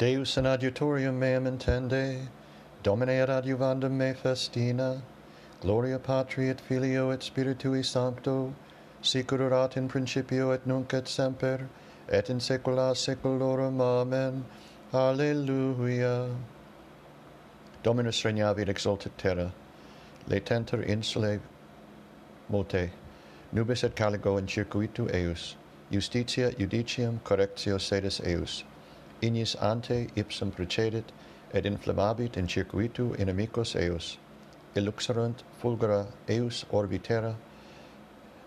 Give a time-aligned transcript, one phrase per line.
[0.00, 2.26] Deus in adiutorium meam intende,
[2.82, 5.02] Domine et adjuvandum me festina,
[5.60, 8.54] Gloria Patri et Filio et Spiritui Sancto,
[9.02, 11.68] sicurat in principio et nunc et semper,
[12.08, 13.78] et in saecula saeculorum.
[13.78, 14.46] Amen.
[14.94, 16.30] Alleluia.
[17.82, 19.52] Dominus regnavit exultet terra,
[20.30, 21.40] latenter insulae
[22.48, 22.90] mote,
[23.52, 25.56] nubis et caligo in circuitu eus,
[25.92, 28.64] justitia judicium correctio sedis eus,
[29.22, 31.04] ignis ante ipsum precedit,
[31.52, 34.18] et inflammabit in circuitu inimicos eus.
[34.76, 37.34] eluxerunt fulgura eus orbitera,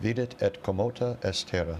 [0.00, 1.78] videt et commota est terra.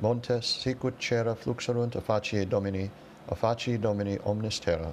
[0.00, 2.90] Montes sicut cera fluxerunt a facie Domini,
[3.28, 4.92] a facie Domini omnes terra.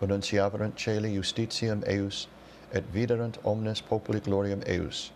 [0.00, 2.28] Annunciaverunt celi justitiam eus,
[2.72, 5.12] et viderunt omnes populi gloriam eus.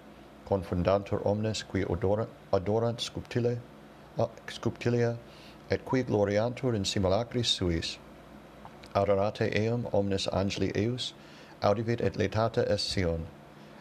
[0.49, 3.59] Confundantur omnes qui odorant, adorant sculptile,
[4.19, 5.17] uh, sculptilia,
[5.71, 7.99] et qui gloriantur in simulacris suis.
[8.95, 11.13] Adorate eum omnes angeli eius,
[11.63, 13.27] audivit et letata est Sion,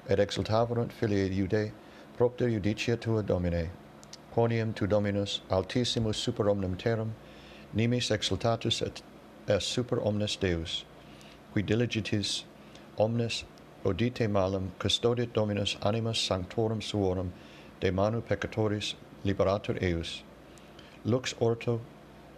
[0.10, 1.72] et exultaverunt filii Iudae,
[2.18, 3.70] propter judicia tua Domine.
[4.34, 7.14] Quonium tu Dominus altissimus super omnem terram,
[7.74, 9.02] nimis exultatus et
[9.48, 10.84] est super omnes Deus,
[11.54, 12.44] qui diligitis
[12.98, 13.44] omnes
[13.86, 17.32] odite malum custodit Dominus animas sanctorum suorum
[17.80, 20.24] de manu peccatoris liberatur eius
[21.06, 21.82] lux orto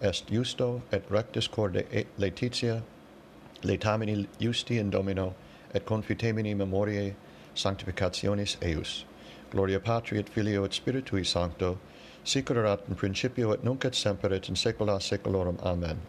[0.01, 2.81] est justo et rectus corde et laetitia
[3.63, 5.35] laetamini justi in domino
[5.73, 7.15] et confitemini memoriae
[7.55, 9.05] sanctificationis eius.
[9.51, 11.77] Gloria patri et filio et spiritui sancto
[12.23, 15.99] sic erat in principio et nunc et semper et in saecula saeculorum amen.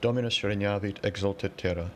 [0.00, 1.90] Dominus regnavit exultet terra.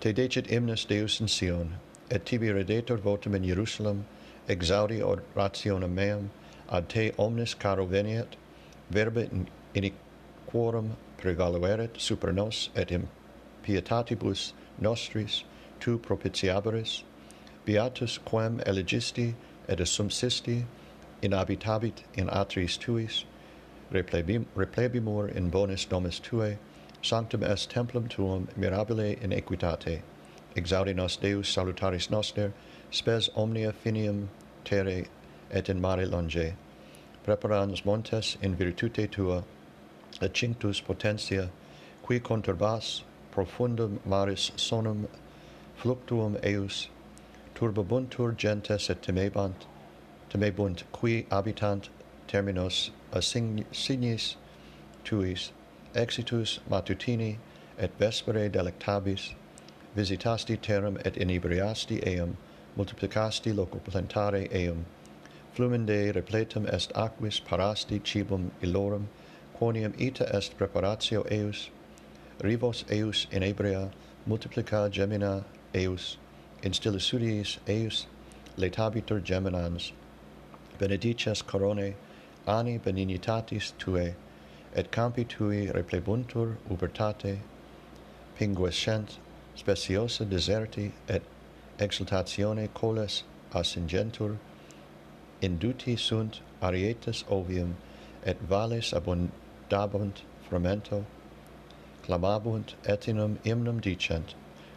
[0.00, 1.74] Te decet hymnus deus in sion
[2.10, 4.04] et tibi redetur votum in jerusalem
[4.48, 6.30] exaudi orationem meam
[6.72, 8.36] ad te omnes caro veniet,
[8.90, 9.28] verbe
[9.74, 9.92] in
[10.46, 13.08] quorum prevalueret super nos et in
[13.62, 15.44] pietatibus nostris
[15.80, 17.02] tu propitiabaris,
[17.66, 19.34] beatus quem elegisti
[19.68, 20.64] et assumpsisti,
[21.22, 23.24] inhabitabit in atris tuis,
[23.92, 26.56] replebim, replebimur in bonis domus tuae,
[27.02, 30.00] sanctum est templum tuum mirabile in equitate,
[30.56, 32.52] exaudi nos Deus salutaris noster,
[32.90, 34.28] spes omnia finium
[34.64, 35.04] terre
[35.50, 36.54] et in mare longe,
[37.24, 39.44] preparans montes in virtute tua,
[40.20, 41.50] et cinctus potentia,
[42.06, 43.02] qui conturbas
[43.32, 45.06] profundum maris sonum
[45.76, 46.88] fluctuum eus,
[47.54, 49.66] turbabuntur gentes et temebant,
[50.30, 51.88] temebunt qui habitant
[52.28, 54.36] terminos assignis signis
[55.04, 55.52] tuis,
[55.94, 57.38] exitus matutini
[57.78, 59.34] et vespere delectabis,
[59.96, 62.36] visitasti terram et inebriasti eum,
[62.76, 64.84] multiplicasti locupulentare eum,
[65.54, 69.08] fluende repletum est aquis parasti cibum illorum,
[69.58, 71.68] quoniam ita est preparatio eus,
[72.40, 73.90] rivos eius inebria,
[74.26, 76.16] multiplica gemina eius,
[76.62, 78.06] instilisudis eus,
[78.56, 79.92] letabitur geminans,
[80.78, 81.94] benedices corone,
[82.46, 84.14] ani benignitatis tuae,
[84.74, 87.38] et campi tui replebuntur ubertate,
[88.38, 89.18] pinguescent,
[89.54, 91.22] speciosa deserti et
[91.78, 94.38] exultatione coles ascingentur,
[95.42, 97.76] induti sunt arietas ovium
[98.24, 101.04] et vales abundabunt frumento
[102.04, 104.34] clamabunt etinum hymnum dicent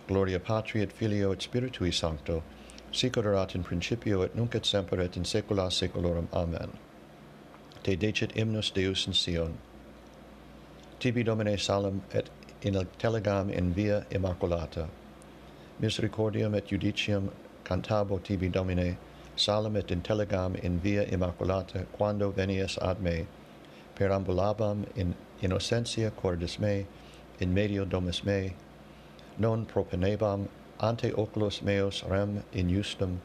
[0.08, 2.44] gloria patri et filio et spiritui sancto
[2.96, 6.72] sic erat in principio et nunc et semper et in saecula saeculorum amen.
[7.84, 9.58] Te decet hymnus deus in sion.
[11.00, 12.30] Tibi domine salem et
[12.62, 14.88] in telegam in via immaculata.
[15.81, 17.31] Misericordiam et judicium
[17.66, 18.98] cantabo tibi domine
[19.35, 23.28] salem et intelligam in via immaculata quando venies ad me
[23.96, 26.85] perambulabam in innocentia cordis me
[27.40, 28.53] in medio domus me
[29.38, 30.47] non propenebam
[30.79, 33.19] ante oculos meos rem in justum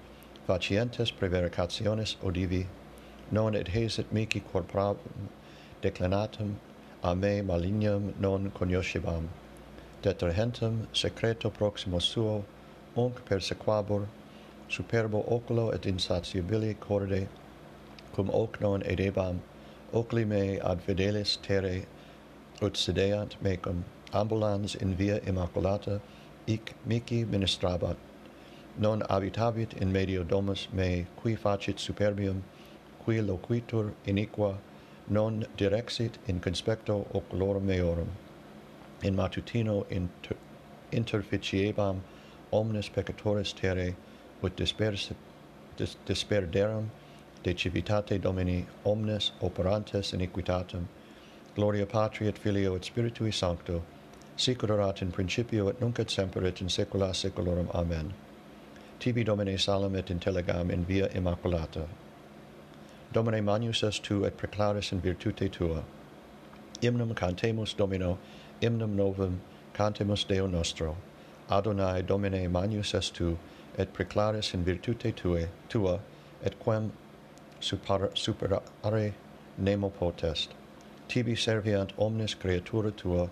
[0.47, 2.67] facientes prevaricationes odivi
[3.31, 4.97] non et hesit mihi corporam
[5.83, 6.57] declinatum
[7.03, 9.29] a me malignum non cognoscebam
[10.03, 12.45] detrahentem secreto proximo suo
[12.97, 14.09] unc persequabur
[14.71, 17.29] superbo oculo et insatiabili corde,
[18.13, 19.41] cum hoc non edebam,
[19.93, 21.87] oculi me ad fidelis terre,
[22.63, 23.83] ut sedeant mecum,
[24.13, 26.01] ambulans in via immaculata,
[26.47, 27.97] ic mici ministrabat,
[28.79, 32.43] non habitabit in medio domus me, qui facit superbium,
[33.05, 34.57] qui loquitur iniqua,
[35.09, 38.11] non direxit in conspecto oculorum meorum.
[39.03, 40.37] In matutino inter,
[40.93, 42.01] interficiebam
[42.53, 43.97] omnes peccatoris terre,
[44.43, 45.13] ut disperse,
[45.77, 46.91] dis, disperderam
[47.43, 50.87] de civitate Domini omnes operantes in equitatem,
[51.55, 53.83] gloria Patri et Filio et Spiritui Sancto,
[54.37, 57.69] sic erat in principio et nunc et semper et in saecula saeculorum.
[57.75, 58.13] Amen.
[58.99, 61.87] Tibi Domine salam et intelligam in via immaculata.
[63.13, 65.83] Domine magnus est tu et preclaris in virtute tua.
[66.83, 68.19] Imnum cantemus Domino,
[68.63, 69.41] imnum novum
[69.75, 70.97] cantemus Deo nostro.
[71.51, 73.39] Adonai Domine magnus est tu,
[73.79, 76.01] et preclaris in virtute tue, tua,
[76.43, 76.93] et quam
[77.61, 79.13] super, superare
[79.59, 80.51] nemo potest.
[81.09, 83.29] Tibi serviant omnes creatura tua,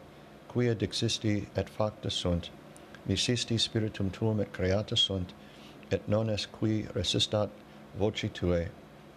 [0.48, 2.50] quia dixisti et facta sunt,
[3.06, 5.32] misisti spiritum tuum et creata sunt,
[5.90, 7.50] et non est qui resistat
[7.98, 8.68] voci tuae,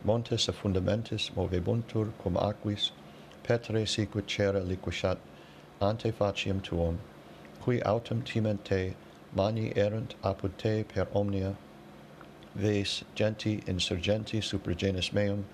[0.03, 2.91] montes a fundamentis movebuntur cum aquis,
[3.43, 5.17] petre sicut cera liquishat,
[5.81, 6.99] ante faciem tuum,
[7.61, 8.95] qui autem timente
[9.33, 11.55] mani erunt apud te per omnia,
[12.55, 15.45] ves genti insurgenti super genus meum,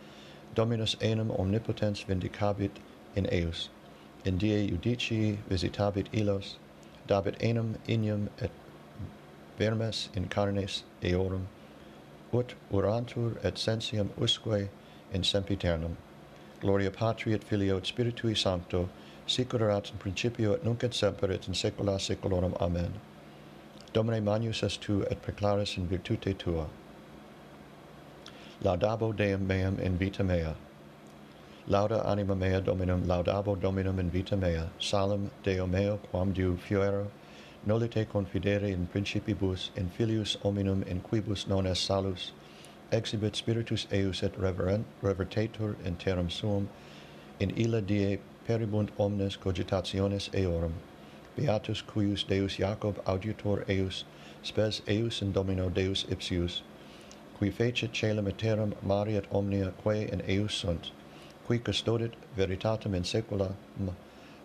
[0.56, 2.72] Dominus enum omnipotens vindicabit
[3.16, 3.70] in eus.
[4.26, 6.56] In die judici visitabit ilos,
[7.08, 8.50] dabit enum inium et
[9.60, 11.48] vermes in carnes eorum,
[12.34, 14.70] ut urantur et sensium usque
[15.14, 15.96] in sempiternum.
[16.60, 18.90] Gloria Patri et Filio et Spiritui Sancto,
[19.28, 22.56] sicur erat in principio et nunc et semper et in saecula saeculorum.
[22.60, 22.94] Amen.
[23.94, 26.68] Domine magnus est tu et preclaris in virtute tua.
[28.64, 30.56] Laudabo Deum meam in vita mea.
[31.70, 34.70] Lauda anima mea Dominum, laudabo Dominum in vita mea.
[34.80, 37.08] Salem Deo meo quam diu fiero,
[37.66, 42.32] nolite confidere in principibus, in filius hominum in quibus non est salus,
[42.92, 46.70] exhibit spiritus eius et reverent, revertetur in terram suum,
[47.40, 48.18] in illa die
[48.48, 50.74] peribunt omnes cogitationes eorum.
[51.38, 54.06] Beatus cuius Deus Jacob auditor eius,
[54.42, 56.62] spes eius in domino Deus ipsius,
[57.38, 60.90] qui fecit coelum et terram mariat omnia quae in eius sunt,
[61.46, 63.54] qui custodit veritatem in saecula,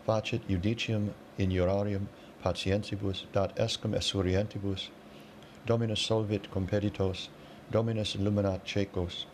[0.06, 2.08] facit judicium in iurarium
[2.44, 4.90] patientibus, dat escum esurientibus,
[5.64, 7.28] Dominus solvit competitos,
[7.70, 9.24] Dominus illuminat cecos,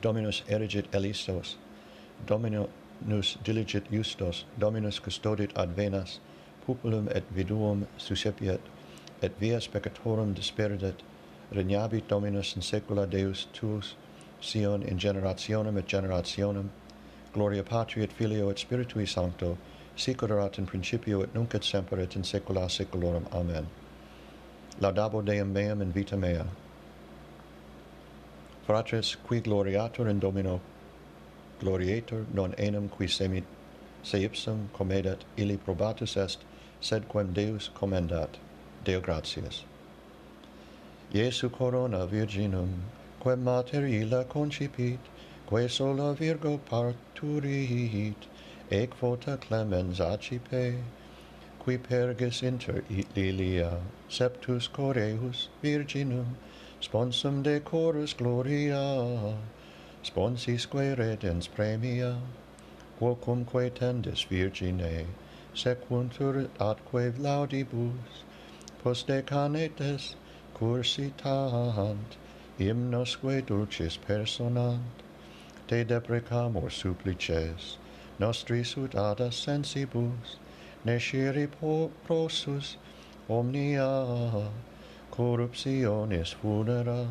[0.00, 1.56] Dominus erigit elistos,
[2.26, 6.20] Dominus diligit justos, Dominus custodit ad venas,
[6.66, 8.60] populum et viduum suscepiat,
[9.22, 11.02] et vias peccatorum disperdet,
[11.52, 13.96] regnabit Dominus in saecula Deus tuus,
[14.40, 16.68] Sion in generationem et generationem,
[17.32, 19.56] gloria Patri et Filio et Spiritui Sancto,
[19.96, 23.26] sic erat in principio et nunc et semper et in saecula saeculorum.
[23.32, 23.66] Amen.
[24.80, 26.44] Laudabo Deum meam in vita mea.
[28.66, 30.60] Fratres, qui gloriatur in Domino,
[31.60, 33.44] glorietur non enim qui semit,
[34.02, 36.38] se ipsum comedat, illi probatus est,
[36.84, 38.36] sed quem Deus commendat,
[38.84, 39.64] Deo gratias.
[41.14, 42.72] Iesu corona virginum,
[43.22, 44.98] quem mater illa concipit,
[45.46, 48.28] quae sola virgo parturit,
[48.70, 50.76] ec vota clemens acipe,
[51.64, 52.84] qui perges inter
[53.16, 53.80] lilia,
[54.10, 56.36] septus coreus virginum,
[56.82, 59.34] sponsum de corus gloria,
[60.02, 62.18] sponsisque redens premia,
[63.00, 65.06] quocumque tendis virgine,
[65.54, 68.24] sequuntur atque laudibus,
[68.82, 70.14] poste canetes
[70.54, 72.16] cursitant,
[72.58, 75.02] imnosque dulcis personant,
[75.68, 77.76] te deprecamur supplices,
[78.18, 80.36] nostris ut ada sensibus,
[80.84, 81.48] nesciri
[82.06, 82.76] prosus
[83.28, 84.50] omnia
[85.10, 87.08] corruptionis funera,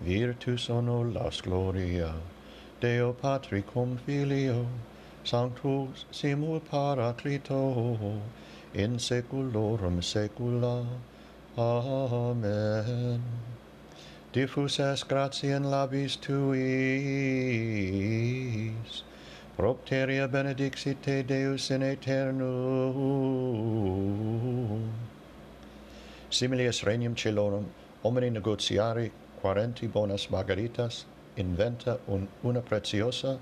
[0.00, 2.14] virtus onolas gloria,
[2.80, 4.66] Deo Patricum Filio,
[5.26, 7.98] sanctus simul paraclito
[8.74, 10.86] in saeculorum saecula
[11.58, 13.20] amen.
[14.32, 16.62] Diffusas gratia in labis tuis.
[19.56, 22.44] Propteria benedixit te deus in aeternum.
[26.30, 27.64] Similis regnum celorum
[28.04, 29.10] homini negotiari
[29.42, 31.04] quarenti bonas margaritas
[31.36, 33.38] inventa un, una preciosa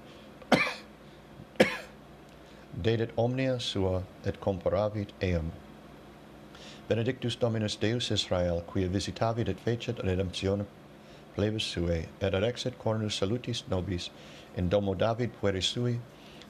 [2.82, 5.52] dedit omnia sua et comparavit eum.
[6.88, 10.66] Benedictus Dominus Deus Israel, quia visitavit et fecit redemptionem
[11.34, 14.10] plebis suae, et erexit cornus salutis nobis,
[14.56, 16.00] in domo David pueri sui,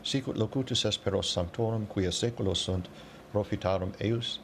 [0.03, 2.89] sicut locutus esperos sanctorum, quia seculos sunt,
[3.33, 4.41] profitarum eius,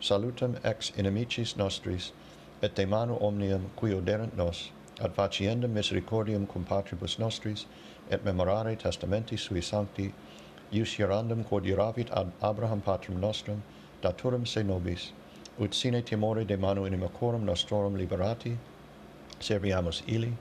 [0.00, 2.12] salutem ex inimicis nostris,
[2.62, 4.70] et de manu omnium, qui oderent nos,
[5.00, 7.66] ad faciendum misericordium cum patribus nostris,
[8.10, 10.12] et memorare testamenti sui sancti,
[10.72, 13.62] ius hierandum quod iravit ad Abraham patrum nostrum,
[14.02, 15.12] daturum se nobis,
[15.58, 18.56] ut sine timore de manu inimicorum nostrorum liberati,
[19.40, 20.32] serviamus ili,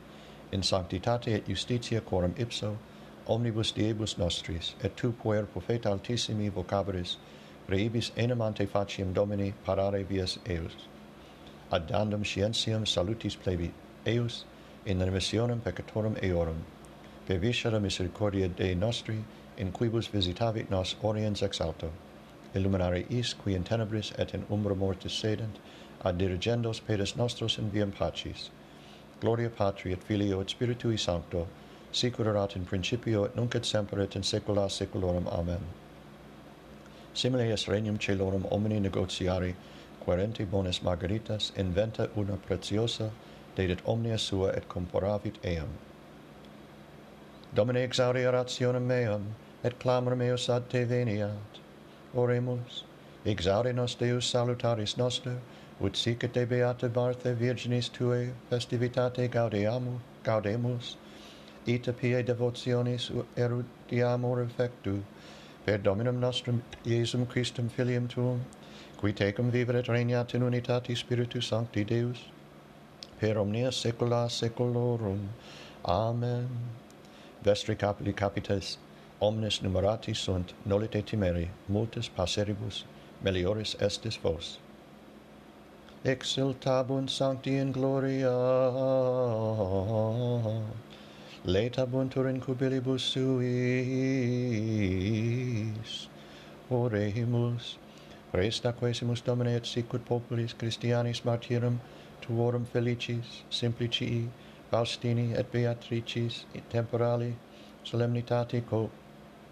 [0.51, 2.77] in sanctitate et justitia coram ipso,
[3.27, 7.17] omnibus diebus nostris, et tu puer profeta altissimi vocabris,
[7.67, 8.67] reibis enim ante
[9.13, 10.75] Domini parare vias eus.
[11.71, 13.71] Ad dandum scientiam salutis plebit
[14.05, 14.45] eus,
[14.85, 16.65] in remissionem peccatorum eorum,
[17.27, 19.23] per viscera misericordia Dei nostri,
[19.59, 21.91] in quibus visitavit nos oriens ex alto,
[22.55, 25.59] illuminare is qui in tenebris et in umbra mortis sedent,
[26.03, 28.49] ad dirigendos pedes nostros in viam pacis.
[29.19, 31.47] Gloria Patri et Filio et Spiritui Sancto,
[31.91, 35.27] sic erat in principio et nunc et semper et in saecula saeculorum.
[35.27, 35.59] Amen.
[37.13, 39.55] Simile est regnum celorum omni negotiari,
[40.05, 43.11] querenti bonis margaritas inventa una preciosa,
[43.55, 45.67] dedet omnia sua et comporavit eam.
[47.53, 51.59] Domine exaudi rationem meam, et clamor meus ad te veniat.
[52.15, 52.83] Oremus,
[53.25, 55.37] exaudi nos Deus salutaris noster,
[55.81, 60.95] ut sic et te beata Martha Virginis tuae festivitate gaudeamu, gaudemus,
[61.67, 65.03] ita pie devotionis erudiamur effectu,
[65.65, 68.45] per Dominum nostrum Iesum Christum filium tuum,
[68.97, 72.25] qui tecum vivere regnat in unitate Spiritu Sancti Deus,
[73.19, 75.29] per omnia saecula saeculorum.
[75.85, 76.47] Amen.
[77.43, 78.77] Vestri capi capites
[79.21, 82.85] omnes numerati sunt nolite timeri, multis passeribus,
[83.21, 84.59] melioris estis vos.
[86.05, 88.31] Exultabunt sancti in gloria,
[91.45, 93.29] laetabuntur in cubilibus suis,
[96.69, 97.77] oremus,
[98.31, 101.79] Presta quesimus Domine et sicut populis Christianis martyrum
[102.21, 104.29] tuorum felicis, simplicii,
[104.71, 107.35] Faustini et Beatricis, et temporali,
[107.83, 108.89] solemnitate co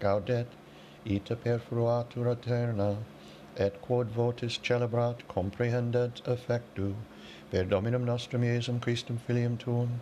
[0.00, 0.46] gaudet
[1.04, 2.96] ita perfruatur aeterna
[3.56, 6.94] et quod votis celebrat comprehendet affectu
[7.50, 10.00] per Dominum nostrum Iesum Christum filium tuum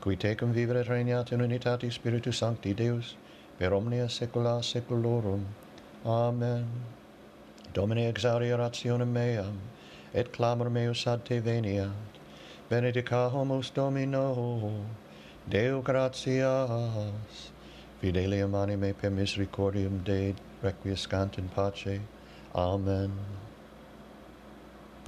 [0.00, 3.14] qui tecum vivere regnat in unitate Spiritus Sancti Deus
[3.58, 5.46] per omnia saecula saeculorum.
[6.04, 6.66] Amen.
[7.72, 9.60] Domine exaudi orationem meam
[10.12, 12.18] et clamor meus ad te veniat
[12.68, 14.84] benedicamus Domino
[15.48, 17.51] Deo gratias.
[18.02, 22.00] Fidelium anime per misericordium Dei requiescant in pace.
[22.52, 23.12] Amen.